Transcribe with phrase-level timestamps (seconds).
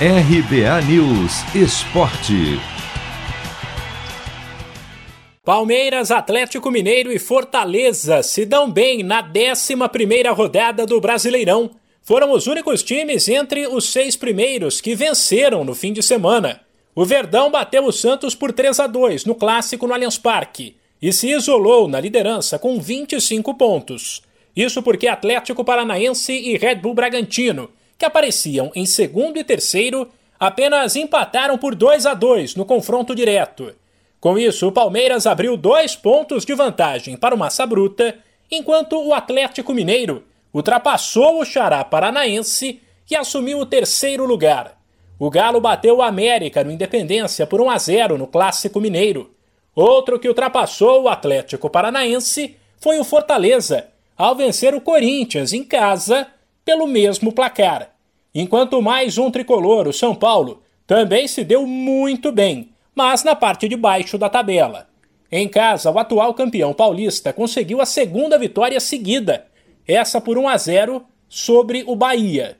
[0.00, 2.58] RBA News Esporte.
[5.44, 9.74] Palmeiras, Atlético Mineiro e Fortaleza se dão bem na 11
[10.34, 11.70] rodada do Brasileirão.
[12.02, 16.62] Foram os únicos times entre os seis primeiros que venceram no fim de semana.
[16.92, 21.12] O Verdão bateu o Santos por 3 a 2 no clássico no Allianz Parque e
[21.12, 24.22] se isolou na liderança com 25 pontos.
[24.56, 30.08] Isso porque Atlético Paranaense e Red Bull Bragantino, que apareciam em segundo e terceiro,
[30.38, 33.74] apenas empataram por 2 a 2 no confronto direto.
[34.20, 38.16] Com isso, o Palmeiras abriu dois pontos de vantagem para o Massa Bruta,
[38.50, 42.80] enquanto o Atlético Mineiro ultrapassou o Xará Paranaense
[43.10, 44.78] e assumiu o terceiro lugar.
[45.18, 49.30] O Galo bateu o América no Independência por 1 a 0 no Clássico Mineiro.
[49.74, 56.26] Outro que ultrapassou o Atlético Paranaense foi o Fortaleza, ao vencer o Corinthians em casa
[56.64, 57.90] pelo mesmo placar.
[58.34, 63.68] Enquanto mais um tricolor, o São Paulo, também se deu muito bem, mas na parte
[63.68, 64.88] de baixo da tabela.
[65.30, 69.46] Em casa, o atual campeão paulista conseguiu a segunda vitória seguida,
[69.86, 72.56] essa por 1 a 0 sobre o Bahia.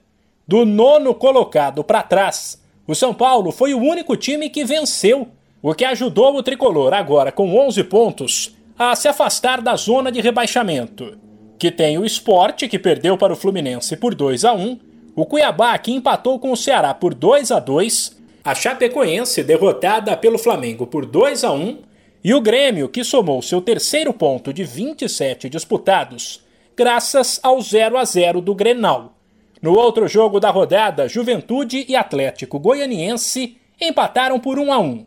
[0.47, 5.29] Do nono colocado para trás, o São Paulo foi o único time que venceu,
[5.63, 10.21] o que ajudou o tricolor, agora com 11 pontos, a se afastar da zona de
[10.21, 11.24] rebaixamento
[11.59, 14.79] que tem o Esporte, que perdeu para o Fluminense por 2 a 1
[15.17, 20.39] o Cuiabá, que empatou com o Ceará por 2 a 2 a Chapecoense, derrotada pelo
[20.39, 21.79] Flamengo por 2 a 1
[22.23, 26.43] e o Grêmio, que somou seu terceiro ponto de 27 disputados,
[26.77, 29.15] graças ao 0 a 0 do Grenal.
[29.63, 35.07] No outro jogo da rodada, Juventude e Atlético Goianiense empataram por 1 a 1.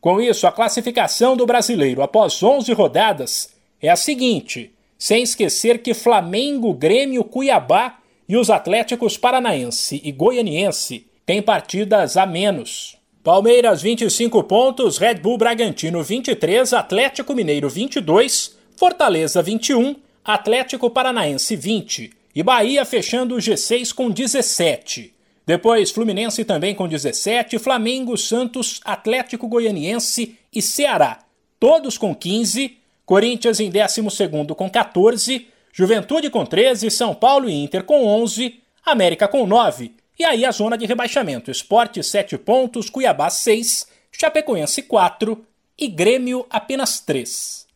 [0.00, 4.73] Com isso, a classificação do brasileiro após 11 rodadas é a seguinte:
[5.04, 12.24] sem esquecer que Flamengo, Grêmio, Cuiabá e os Atléticos Paranaense e Goianiense têm partidas a
[12.24, 12.96] menos.
[13.22, 22.10] Palmeiras 25 pontos, Red Bull Bragantino 23, Atlético Mineiro 22, Fortaleza 21, Atlético Paranaense 20
[22.34, 25.12] e Bahia fechando o G6 com 17.
[25.44, 31.18] Depois Fluminense também com 17, Flamengo, Santos, Atlético Goianiense e Ceará,
[31.60, 37.84] todos com 15 Corinthians em 12 com 14, Juventude com 13, São Paulo e Inter
[37.84, 39.94] com 11, América com 9.
[40.18, 45.44] E aí a zona de rebaixamento: Esporte 7 pontos, Cuiabá 6, Chapecoense 4
[45.78, 47.66] e Grêmio apenas 3.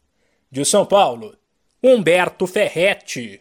[0.50, 1.36] De São Paulo,
[1.82, 3.40] Humberto Ferretti.